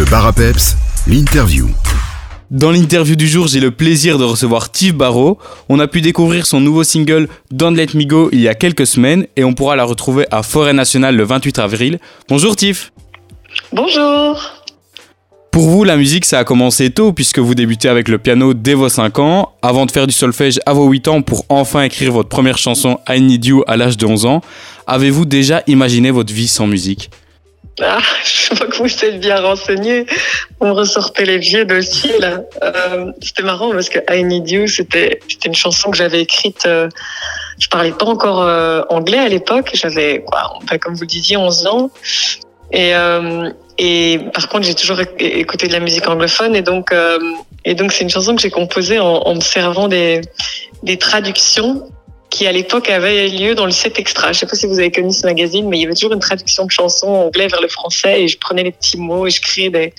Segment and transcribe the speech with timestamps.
[0.00, 1.68] Le bar à peps, l'interview.
[2.50, 5.36] Dans l'interview du jour, j'ai le plaisir de recevoir Tiff Barrow.
[5.68, 8.86] On a pu découvrir son nouveau single Don't Let Me Go il y a quelques
[8.86, 11.98] semaines et on pourra la retrouver à Forêt Nationale le 28 avril.
[12.30, 12.92] Bonjour Tiff.
[13.74, 14.40] Bonjour.
[15.50, 18.72] Pour vous, la musique, ça a commencé tôt puisque vous débutez avec le piano dès
[18.72, 22.12] vos 5 ans, avant de faire du solfège à vos 8 ans pour enfin écrire
[22.12, 24.40] votre première chanson I Need You à l'âge de 11 ans.
[24.86, 27.10] Avez-vous déjà imaginé votre vie sans musique?
[27.82, 30.06] Ah, je vois que vous êtes bien renseigné.
[30.60, 32.40] On ressortait les vieux dossiers là.
[32.62, 36.66] Euh, c'était marrant parce que I Need You, c'était c'était une chanson que j'avais écrite.
[36.66, 36.88] Euh,
[37.58, 39.70] je parlais pas encore euh, anglais à l'époque.
[39.74, 41.90] J'avais quoi, comme vous le disiez, 11 ans.
[42.72, 47.18] Et euh, et par contre, j'ai toujours écouté de la musique anglophone et donc euh,
[47.64, 50.20] et donc c'est une chanson que j'ai composée en, en me servant des
[50.82, 51.90] des traductions
[52.30, 54.32] qui à l'époque avait lieu dans le 7 Extra.
[54.32, 56.20] Je sais pas si vous avez connu ce magazine, mais il y avait toujours une
[56.20, 59.40] traduction de chansons anglais vers le français et je prenais les petits mots et je
[59.40, 59.92] créais des,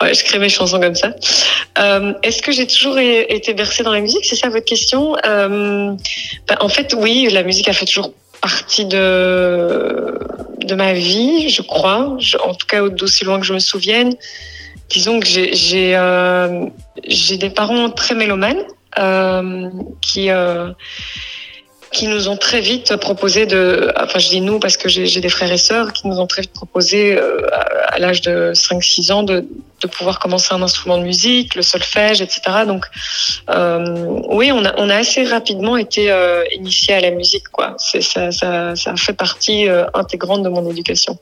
[0.00, 1.14] ouais, je créais mes chansons comme ça.
[1.78, 4.24] Euh, Est-ce que j'ai toujours été bercée dans la musique?
[4.24, 5.16] C'est ça votre question?
[5.26, 5.94] Euh,
[6.46, 10.18] ben, En fait, oui, la musique a fait toujours partie de
[10.64, 12.16] de ma vie, je crois.
[12.44, 14.14] En tout cas, d'aussi loin que je me souvienne.
[14.88, 16.66] Disons que j'ai euh,
[17.06, 18.62] des parents très mélomanes
[18.98, 20.70] euh, qui euh,
[21.92, 25.28] qui nous ont très vite proposé de, enfin je dis nous parce que j'ai des
[25.28, 27.46] frères et sœurs qui nous ont très vite proposé euh,
[27.88, 29.46] à, l'âge de 5-6 ans de,
[29.98, 32.40] pouvoir commencer un instrument de musique, le solfège, etc.
[32.66, 32.86] Donc
[33.50, 37.74] euh, oui, on a, assez rapidement été euh, initié à la musique, quoi.
[37.78, 41.18] Ça, fait partie euh, intégrante de mon éducation.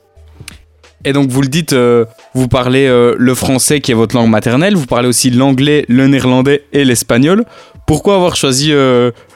[1.03, 4.85] Et donc vous le dites, vous parlez le français qui est votre langue maternelle, vous
[4.85, 7.43] parlez aussi l'anglais, le néerlandais et l'espagnol.
[7.87, 8.71] Pourquoi avoir choisi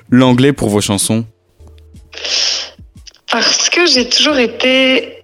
[0.09, 1.25] l'anglais pour vos chansons
[3.31, 5.23] Parce que j'ai toujours été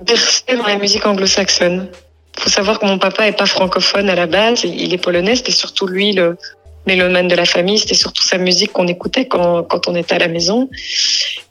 [0.00, 1.88] bercée dans la musique anglo-saxonne.
[2.36, 5.36] Il faut savoir que mon papa est pas francophone à la base, il est polonais,
[5.36, 6.36] c'était surtout lui le
[6.86, 10.18] mélomane de la famille, c'était surtout sa musique qu'on écoutait quand, quand on était à
[10.18, 10.68] la maison.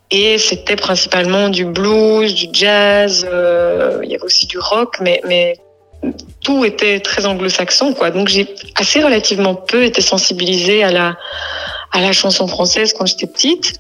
[0.10, 5.22] Et c'était principalement du blues, du jazz, euh, il y avait aussi du rock, mais,
[5.26, 5.56] mais
[6.44, 8.12] tout était très anglo-saxon, quoi.
[8.12, 11.18] Donc j'ai assez relativement peu été sensibilisée à la,
[11.92, 13.80] à la chanson française quand j'étais petite.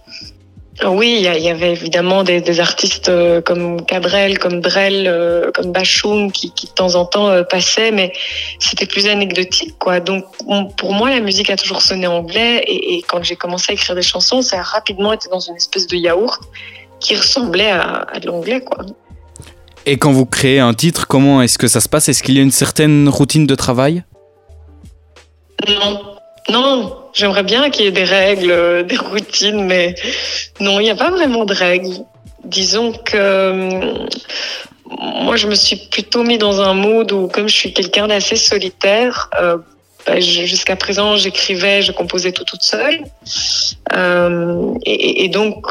[0.84, 5.72] Oui, il y, avait évidemment des, des, artistes euh, comme Cabrel, comme Drell, euh, comme
[5.72, 8.14] Bachoum qui, qui, de temps en temps euh, passaient, mais
[8.58, 10.00] c'était plus anecdotique, quoi.
[10.00, 10.26] Donc
[10.78, 13.96] pour moi, la musique a toujours sonné anglais, et, et quand j'ai commencé à écrire
[13.96, 16.42] des chansons, ça a rapidement été dans une espèce de yaourt
[17.00, 18.86] qui ressemblait à, à de l'anglais, quoi.
[19.86, 22.10] Et quand vous créez un titre, comment est-ce que ça se passe?
[22.10, 24.04] Est-ce qu'il y a une certaine routine de travail?
[25.68, 26.11] Non,
[26.50, 29.96] non, j'aimerais bien qu'il y ait des règles, des routines, mais
[30.60, 31.94] non, il n'y a pas vraiment de règles.
[32.44, 34.08] Disons que euh,
[35.00, 38.36] moi, je me suis plutôt mis dans un mood où, comme je suis quelqu'un d'assez
[38.36, 39.58] solitaire, euh,
[40.06, 43.04] bah, jusqu'à présent, j'écrivais, je composais tout toute seule.
[43.94, 45.68] Euh, et, et, donc,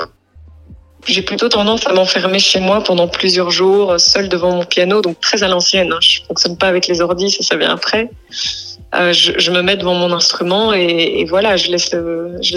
[1.12, 5.20] j'ai plutôt tendance à m'enfermer chez moi pendant plusieurs jours, seule devant mon piano, donc
[5.20, 5.92] très à l'ancienne.
[5.92, 5.98] Hein.
[6.00, 8.10] Je fonctionne pas avec les ordis, ça, ça vient après.
[8.92, 11.94] Euh, je, me mets devant mon instrument et, voilà, je laisse,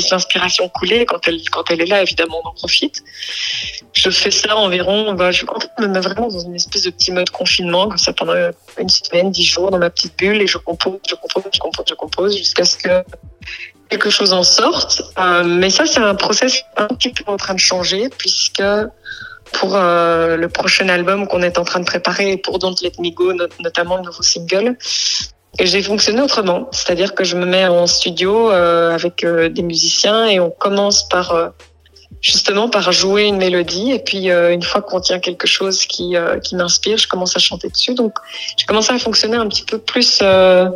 [0.10, 1.06] l'inspiration couler.
[1.06, 3.04] Quand elle, quand elle est là, évidemment, on en profite.
[3.94, 5.46] Je fais ça environ, bah, je
[5.80, 8.34] me mets vraiment dans une espèce de petit mode confinement, comme ça pendant
[8.80, 11.86] une semaine, dix jours, dans ma petite bulle, et je compose, je compose, je compose,
[11.88, 13.04] je compose, jusqu'à ce que
[13.94, 15.04] quelque chose en sorte.
[15.20, 18.64] Euh, mais ça, c'est un process un petit peu en train de changer, puisque
[19.58, 23.12] pour euh, le prochain album qu'on est en train de préparer, pour Don't Let Me
[23.12, 24.78] Go, notamment le nouveau single,
[25.60, 30.26] j'ai fonctionné autrement, c'est-à-dire que je me mets en studio euh, avec euh, des musiciens
[30.26, 31.50] et on commence par euh,
[32.22, 36.16] justement par jouer une mélodie et puis euh, une fois qu'on tient quelque chose qui,
[36.16, 37.94] euh, qui m'inspire, je commence à chanter dessus.
[37.94, 38.14] Donc
[38.58, 40.70] j'ai commencé à fonctionner un petit peu plus, euh,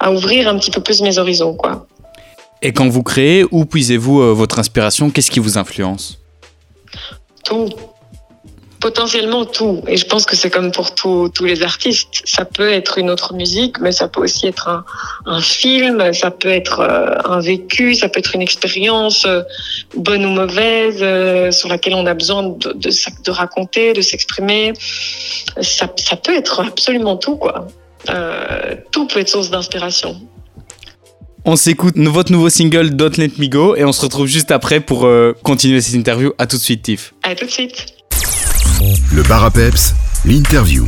[0.00, 1.86] à ouvrir un petit peu plus mes horizons, quoi.
[2.62, 5.10] Et quand vous créez, où puisez-vous votre inspiration?
[5.10, 6.18] Qu'est-ce qui vous influence?
[7.44, 7.68] Tout
[8.80, 9.82] potentiellement tout.
[9.86, 12.22] Et je pense que c'est comme pour tous les artistes.
[12.24, 14.84] Ça peut être une autre musique, mais ça peut aussi être
[15.26, 19.42] un, film, ça peut être euh, un vécu, ça peut être une expérience euh,
[19.96, 24.72] bonne ou mauvaise euh, sur laquelle on a besoin de, raconter, de s'exprimer.
[25.60, 27.66] Ça, ça, peut être absolument tout, quoi.
[28.10, 30.20] Euh, tout peut être source d'inspiration.
[31.44, 34.80] On s'écoute votre nouveau single Don't Let Me Go et on se retrouve juste après
[34.80, 36.32] pour euh, continuer cette interview.
[36.38, 37.14] À tout de suite, Tiff.
[37.22, 37.86] À tout de suite.
[39.12, 39.94] Le bar à peps,
[40.24, 40.86] l'interview.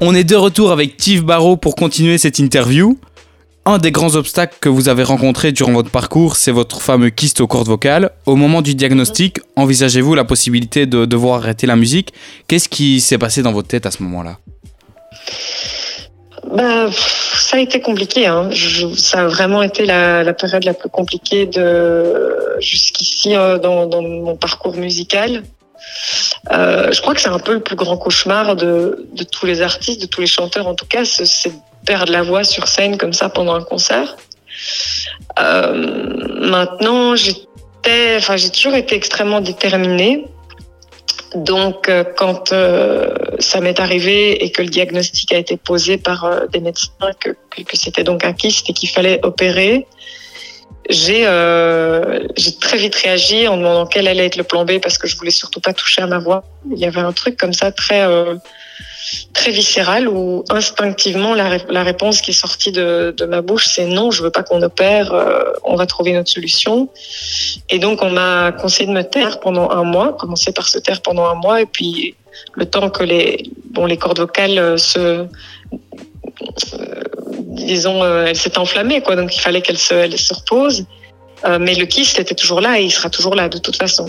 [0.00, 2.98] On est de retour avec Tiff Barrow pour continuer cette interview.
[3.64, 7.40] Un des grands obstacles que vous avez rencontrés durant votre parcours, c'est votre fameux kyste
[7.40, 8.10] aux cordes vocales.
[8.26, 12.12] Au moment du diagnostic, envisagez-vous la possibilité de devoir arrêter la musique?
[12.48, 14.38] Qu'est-ce qui s'est passé dans votre tête à ce moment-là?
[16.56, 16.90] Bah,
[17.52, 18.26] ça a été compliqué.
[18.26, 18.48] Hein.
[18.96, 24.74] ça a vraiment été la, période la plus compliquée de jusqu'ici euh, dans, mon parcours
[24.74, 25.42] musical.
[26.50, 30.00] Euh, je crois que c'est un peu le plus grand cauchemar de, tous les artistes,
[30.00, 31.52] de tous les chanteurs en tout cas, c'est
[31.84, 34.16] perdre la voix sur scène comme ça pendant un concert.
[35.38, 35.72] Euh,
[36.40, 37.34] maintenant, j'ai
[38.50, 40.24] toujours été extrêmement déterminée.
[41.34, 46.24] Donc, euh, quand euh, ça m'est arrivé et que le diagnostic a été posé par
[46.24, 46.90] euh, des médecins
[47.20, 49.86] que, que, c'était donc un kyste et qu'il fallait opérer,
[50.88, 51.22] j'ai
[52.36, 55.16] j'ai très vite réagi en demandant quel allait être le plan B parce que je
[55.16, 56.44] voulais surtout pas toucher à ma voix.
[56.70, 58.04] Il y avait un truc comme ça très
[59.32, 64.22] très viscérale où instinctivement la, réponse qui est sortie de, ma bouche c'est non, je
[64.22, 66.88] veux pas qu'on opère, euh, on va trouver une autre solution.
[67.68, 71.02] Et donc on m'a conseillé de me taire pendant un mois, commencer par se taire
[71.02, 72.14] pendant un mois et puis
[72.54, 74.78] le temps que les bon les cordes vocales
[77.62, 80.86] se euh, disons elles s'étaient enflammées quoi, donc il fallait qu'elles se, elles se reposent.
[81.44, 84.08] Euh, mais le kyste était toujours là et il sera toujours là de toute façon.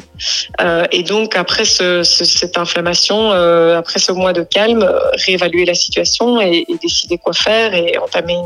[0.61, 4.87] Euh, et donc après ce, ce, cette inflammation, après ce mois de calme,
[5.25, 8.37] réévaluer la situation et, décider quoi faire et entamer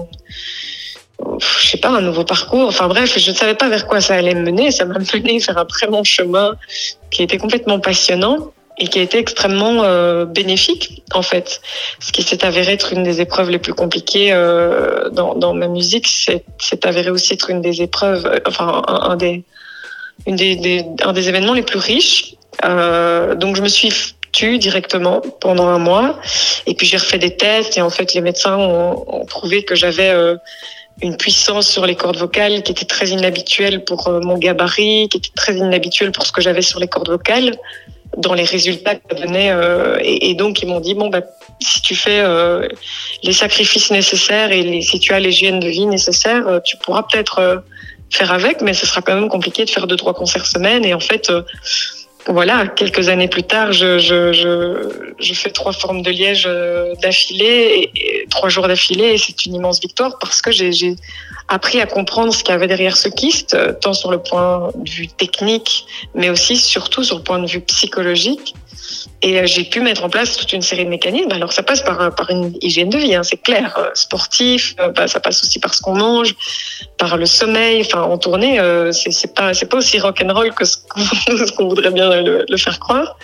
[1.39, 2.67] je sais pas, un nouveau parcours.
[2.67, 4.71] Enfin bref, je ne savais pas vers quoi ça allait me mener.
[4.71, 6.55] Ça m'a mené vers un très long chemin
[7.09, 11.61] qui était complètement passionnant et qui a été extrêmement euh, bénéfique en fait.
[11.99, 15.67] Ce qui s'est avéré être une des épreuves les plus compliquées euh, dans, dans, ma
[15.67, 19.43] musique, c'est avéré aussi être une des épreuves, euh, enfin un, des,
[20.27, 22.35] une des, des, un des événements les plus riches.
[22.65, 23.91] Euh, donc je me suis
[24.31, 26.19] tue directement pendant un mois
[26.65, 29.73] et puis j'ai refait des tests et en fait les médecins ont, ont trouvé que
[29.73, 30.35] j'avais euh,
[31.01, 35.29] une puissance sur les cordes vocales qui était très inhabituelle pour mon gabarit, qui était
[35.35, 37.55] très inhabituelle pour ce que j'avais sur les cordes vocales
[38.15, 39.51] dans les résultats que ça donnait.
[39.51, 41.21] Euh, et, donc, ils m'ont dit, bon, bah,
[41.59, 42.67] si tu fais euh,
[43.23, 47.03] les sacrifices nécessaires et les, si tu as l'hygiène de vie nécessaire, euh, tu pourras
[47.03, 47.57] peut-être euh,
[48.11, 50.85] faire avec, mais ce sera quand même compliqué de faire deux, trois concerts semaine.
[50.85, 51.31] Et en fait,
[52.27, 56.49] voilà, quelques années plus tard, je, fais trois formes de liège
[57.01, 60.95] d'affilée, et, et, trois jours d'affilée, et c'est une immense victoire parce que j'ai
[61.47, 64.71] appris à comprendre ce qu'il y avait derrière ce kyste, euh, tant sur le point
[64.75, 68.53] de vue technique, mais aussi surtout sur le point de vue psychologique.
[69.21, 71.31] Et euh, j'ai pu mettre en place toute une série de mécanismes.
[71.31, 74.75] Alors ça passe par, par une hygiène de vie, hein, c'est clair, euh, sportif.
[74.95, 76.35] Bah, ça passe aussi par ce qu'on mange,
[76.97, 77.81] par le sommeil.
[77.81, 78.57] Enfin, en tournée,
[79.35, 83.17] pas c'est pas aussi rock and roll que ce qu'on voudrait bien le, faire croire.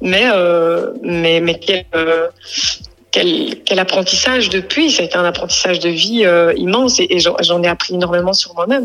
[0.00, 0.26] Mais
[1.02, 1.84] mais mais quel,
[3.10, 4.90] quel, quel, apprentissage depuis.
[4.90, 8.54] Ça a été un apprentissage de vie euh, immense et, j'en ai appris énormément sur
[8.54, 8.84] moi-même.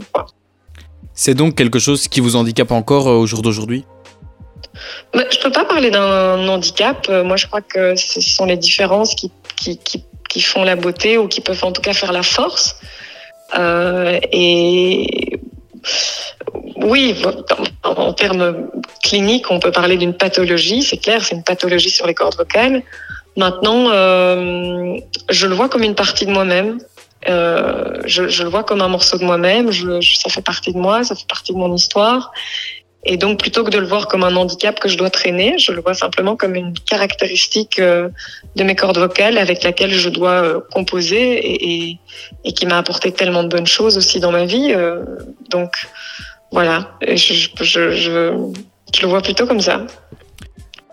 [1.14, 3.86] C'est donc quelque chose qui vous handicape encore euh, au jour d'aujourd'hui?
[5.14, 7.08] Bah, Je peux pas parler d'un handicap.
[7.10, 10.76] Euh, moi, je crois que ce sont les différences qui, qui, qui, qui, font la
[10.76, 12.76] beauté ou qui peuvent en tout cas faire la force.
[13.58, 15.40] Euh, et
[16.78, 17.16] oui,
[17.84, 18.70] en, termes
[19.04, 20.82] cliniques, on peut parler d'une pathologie.
[20.82, 22.82] C'est clair, c'est une pathologie sur les cordes vocales.
[23.36, 24.96] Maintenant, euh,
[25.30, 26.80] je le vois comme une partie de moi-même.
[27.26, 29.72] Je, le vois comme un morceau de moi-même.
[29.72, 32.32] Ça fait partie de moi, ça fait partie de mon histoire.
[33.06, 35.72] Et donc, plutôt que de le voir comme un handicap que je dois traîner, je
[35.74, 38.08] le vois simplement comme une caractéristique euh,
[38.56, 42.00] de mes cordes vocales avec laquelle je dois euh, composer et, et,
[42.46, 44.72] et qui m'a apporté tellement de bonnes choses aussi dans ma vie.
[44.74, 45.04] Euh,
[45.50, 45.72] donc,
[46.52, 48.32] voilà, je, je, je,
[48.96, 49.86] je le vois plutôt comme ça.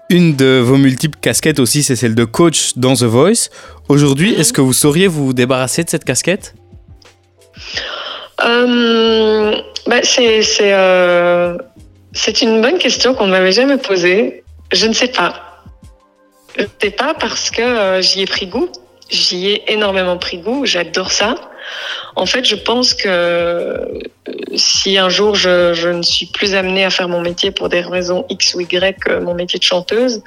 [0.08, 3.50] Une de vos multiples casquettes aussi, c'est celle de coach dans The Voice.
[3.88, 6.54] Aujourd'hui, est-ce que vous sauriez vous débarrasser de cette casquette?
[8.44, 9.54] Euh,
[9.86, 11.56] bah C'est euh,
[12.42, 14.42] une bonne question qu'on ne m'avait jamais posée.
[14.72, 15.62] Je ne sais pas.
[16.56, 18.68] Je ne pas parce que euh, j'y ai pris goût.
[19.08, 20.66] J'y ai énormément pris goût.
[20.66, 21.34] J'adore ça.
[22.16, 23.86] En fait, je pense que euh,
[24.56, 28.26] si un jour je, ne suis plus amenée à faire mon métier pour des raisons
[28.28, 30.22] X ou Y, euh, mon métier de chanteuse,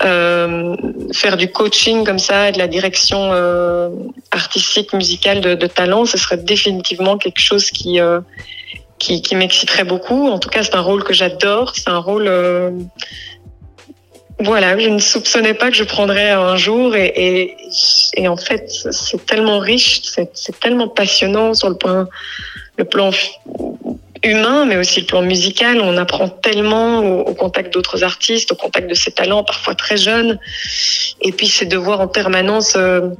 [0.00, 3.32] faire du coaching comme ça, de la direction
[4.30, 7.98] artistique, musicale de, talent, ce serait définitivement quelque chose qui,
[8.98, 10.28] qui, qui m'exciterait beaucoup.
[10.28, 11.74] En tout cas, c'est un rôle que j'adore.
[11.74, 12.70] C'est un rôle euh,
[14.40, 17.56] voilà, je ne soupçonnais pas que je prendrais un jour et, et,
[18.14, 20.02] et en fait, c'est tellement riche,
[20.32, 22.08] c'est tellement passionnant sur le, point,
[22.76, 23.10] le plan
[24.22, 25.80] humain, mais aussi le plan musical.
[25.80, 29.96] On apprend tellement au, au contact d'autres artistes, au contact de ces talents, parfois très
[29.96, 30.38] jeunes.
[31.20, 32.74] Et puis, c'est de voir en permanence.
[32.76, 33.10] Euh,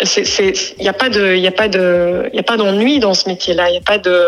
[0.00, 3.28] il n'y a pas de, il a pas de, il a pas d'ennui dans ce
[3.28, 3.68] métier-là.
[3.68, 4.26] Il n'y a pas de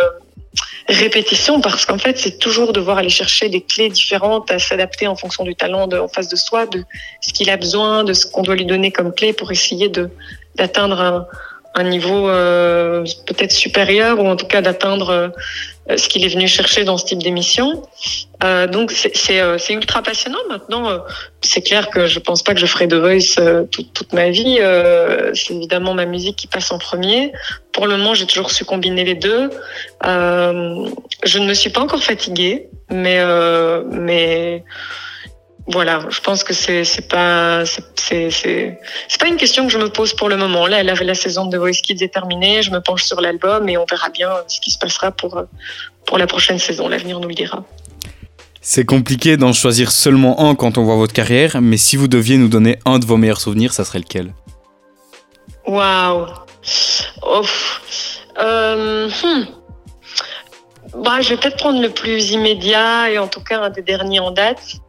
[0.88, 5.16] répétition parce qu'en fait, c'est toujours devoir aller chercher des clés différentes à s'adapter en
[5.16, 6.84] fonction du talent en face de soi, de
[7.20, 9.90] ce qu'il a besoin, de ce qu'on doit lui donner comme clé pour essayer
[10.54, 11.26] d'atteindre un,
[11.78, 15.10] un niveau euh, peut-être supérieur ou en tout cas d'atteindre
[15.88, 17.82] euh, ce qu'il est venu chercher dans ce type d'émission.
[18.42, 20.38] Euh, donc c'est ultra passionnant.
[20.48, 20.98] Maintenant,
[21.40, 24.58] c'est clair que je pense pas que je ferai de Voice toute, toute, ma vie.
[25.34, 27.32] c'est évidemment ma musique qui passe en premier.
[27.72, 29.50] Pour le moment, j'ai toujours su combiner les deux.
[30.02, 33.24] je ne me suis pas encore fatiguée, mais
[33.90, 34.64] mais
[35.70, 39.78] voilà, je pense que c'est c'est pas c'est c'est c'est pas une question que je
[39.78, 40.66] me pose pour le moment.
[40.66, 43.76] Là, la, la saison de Voice Kids est terminée, je me penche sur l'album et
[43.76, 45.42] on verra bien ce qui se passera pour
[46.06, 46.88] pour la prochaine saison.
[46.88, 47.64] L'avenir nous le dira.
[48.62, 52.38] C'est compliqué d'en choisir seulement un quand on voit votre carrière, mais si vous deviez
[52.38, 54.34] nous donner un de vos meilleurs souvenirs, ça serait lequel?
[55.66, 56.26] Waouh
[58.40, 59.46] euh, hmm.
[61.02, 64.20] bah, Je vais peut-être prendre le plus immédiat et en tout cas un des derniers
[64.20, 64.80] en date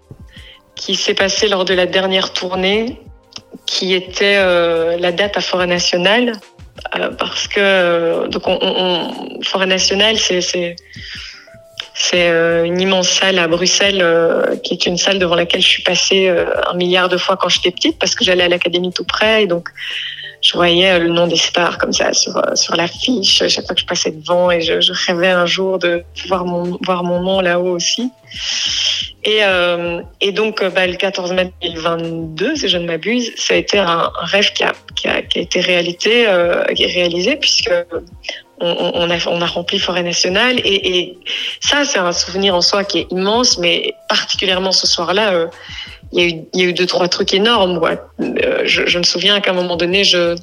[0.79, 2.97] qui s'est passé lors de la dernière tournée,
[3.65, 6.31] qui était euh, la date à Forêt Nationale.
[6.95, 10.75] Euh, parce que euh, donc on, on, Forêt Nationale, c'est
[12.13, 14.03] une immense salle à Bruxelles,
[14.63, 17.71] qui est une salle devant laquelle je suis passée un milliard de fois quand j'étais
[17.71, 19.67] petite, parce que j'allais à l'académie tout près, et donc
[20.41, 23.85] je voyais le nom des stars comme ça sur sur l'affiche chaque fois que je
[23.85, 27.75] passais devant, et je, je rêvais un jour de voir mon voir mon nom là-haut
[27.75, 28.09] aussi.
[29.23, 33.53] Et, euh, et donc, euh, bah, le 14 mai 2022, si je ne m'abuse, ça
[33.53, 37.71] a été un, rêve qui a, qui, a, qui a, été réalité, euh, réalisé, puisque
[38.61, 40.59] on, on, a, on a rempli Forêt Nationale.
[40.63, 41.17] Et, et
[41.59, 45.47] ça, c'est un souvenir en soi qui est immense, mais particulièrement ce soir-là, euh,
[46.13, 47.77] il, y a eu, y a eu deux, trois trucs énormes.
[47.77, 47.99] Ouais.
[48.21, 50.35] Euh, je, je me souviens qu'à un moment donné, je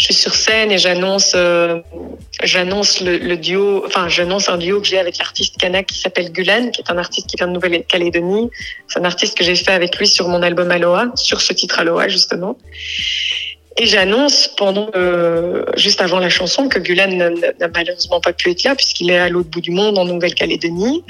[0.00, 1.80] je suis sur scène et j'annonce euh,
[2.42, 6.70] j'annonce le, duo enfin j'annonce un duo que j'ai avec l'artiste kanak qui s'appelle Gulen
[6.70, 8.50] qui est un artiste qui vient de Nouvelle-Calédonie.
[8.88, 11.80] C'est un artiste que j'ai fait avec lui sur mon album Aloha sur ce titre
[11.80, 12.56] Aloha justement
[13.80, 17.16] et j'annonce pendant euh, juste avant la chanson que Gulen
[17.58, 21.02] n'a malheureusement pas pu être là puisqu'il est à l'autre bout du monde en Nouvelle-Calédonie.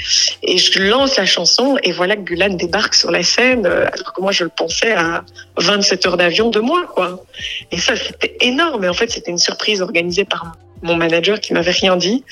[0.45, 4.12] Et je lance la chanson et voilà que Gulen débarque sur la scène euh, alors
[4.12, 5.25] que moi je le pensais à
[5.57, 7.25] 27 heures d'avion de moi quoi.
[7.73, 8.89] Et ça c'était énorme.
[8.89, 12.25] En fait c'était une surprise organisée par mon manager qui m'avait rien dit,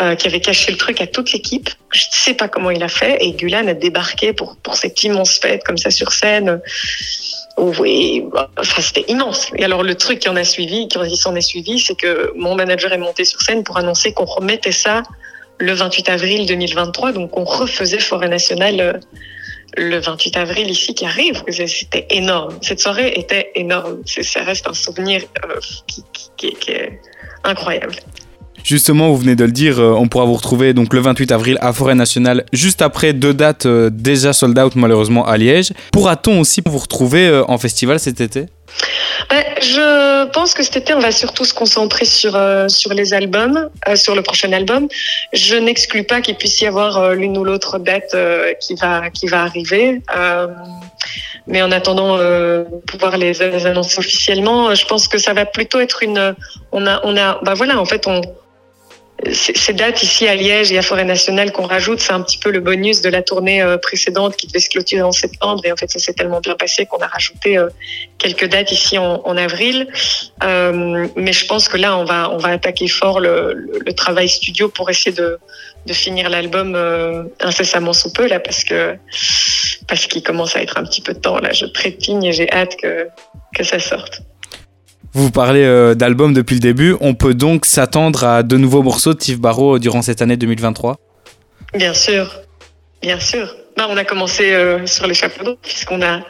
[0.00, 1.68] euh, qui avait caché le truc à toute l'équipe.
[1.92, 5.04] Je ne sais pas comment il a fait et Gulen a débarqué pour pour cette
[5.04, 6.62] immense fête comme ça sur scène.
[7.56, 8.24] Oui,
[8.58, 9.50] enfin, c'était immense.
[9.56, 12.54] Et alors le truc qui en a suivi, qui s'en est suivi, c'est que mon
[12.56, 15.02] manager est monté sur scène pour annoncer qu'on remettait ça
[15.58, 18.92] le 28 avril 2023, donc on refaisait Forêt Nationale euh,
[19.76, 21.42] le 28 avril ici qui arrive.
[21.48, 22.58] C'était énorme.
[22.60, 24.02] Cette soirée était énorme.
[24.04, 25.60] Ça reste un souvenir euh,
[26.36, 27.00] qui est
[27.44, 27.94] incroyable.
[28.64, 31.58] Justement, vous venez de le dire, euh, on pourra vous retrouver donc le 28 avril
[31.60, 35.72] à Forêt Nationale, juste après deux dates euh, déjà sold out malheureusement à Liège.
[35.92, 38.46] Pourra-t-on aussi vous retrouver euh, en festival cet été?
[39.60, 43.70] Je pense que cet été, on va surtout se concentrer sur, euh, sur les albums,
[43.88, 44.88] euh, sur le prochain album.
[45.32, 48.16] Je n'exclus pas qu'il puisse y avoir euh, l'une ou l'autre date
[48.60, 50.02] qui, va, qui va arriver.
[51.46, 52.18] mais en attendant
[52.86, 56.34] pouvoir les, les, annoncer officiellement, je pense que ça va plutôt être une.
[56.72, 58.22] On a, on a, bah voilà, en fait, on,
[59.32, 62.50] ces dates ici à Liège et à Forêt Nationale qu'on rajoute, c'est un petit peu
[62.50, 65.64] le bonus de la tournée euh, précédente qui devait se clôturer en septembre.
[65.64, 67.68] Et en fait, ça s'est tellement bien passé qu'on a rajouté euh,
[68.18, 69.88] quelques dates ici en, en avril.
[70.42, 73.54] Euh, mais je pense que là, on va, on va attaquer fort le,
[73.84, 75.38] le, travail studio pour essayer de,
[75.86, 78.96] de finir l'album euh, incessamment sous peu, là, parce que
[79.86, 81.38] parce qu'il commence à être un petit peu de temps.
[81.38, 83.08] Là, je trépigne et j'ai hâte que,
[83.54, 84.22] que ça sorte.
[85.14, 86.96] Vous parlez euh, d'album depuis le début.
[87.00, 90.98] On peut donc s'attendre à de nouveaux morceaux de Tiff Barrow durant cette année 2023
[91.74, 92.40] Bien sûr,
[93.00, 93.54] bien sûr.
[93.78, 96.20] On a commencé euh, sur les chapeaux d'eau puisqu'on a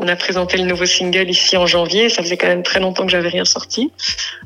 [0.00, 2.08] on a présenté le nouveau single ici en janvier.
[2.08, 3.92] Ça faisait quand même très longtemps que j'avais rien sorti.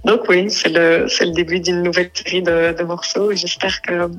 [0.04, 3.32] Donc oui, c'est le c'est le début d'une nouvelle série de, de morceaux.
[3.34, 4.10] J'espère que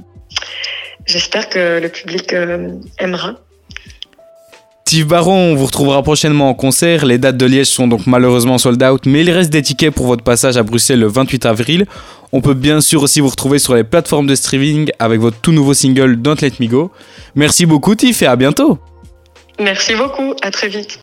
[1.05, 2.69] j'espère que le public euh,
[2.99, 3.35] aimera.
[4.93, 7.03] Steve Baron, on vous retrouvera prochainement en concert.
[7.03, 10.05] Les dates de Liège sont donc malheureusement sold out, mais il reste des tickets pour
[10.05, 11.87] votre passage à Bruxelles le 28 avril.
[12.31, 15.51] On peut bien sûr aussi vous retrouver sur les plateformes de streaming avec votre tout
[15.51, 16.91] nouveau single Don't Let Me Go.
[17.33, 18.77] Merci beaucoup Tiff et à bientôt.
[19.59, 21.02] Merci beaucoup, à très vite.